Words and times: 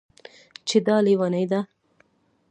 چې 0.67 0.77
دا 0.87 0.95
لېونۍ 1.05 1.45
ده 1.51 1.59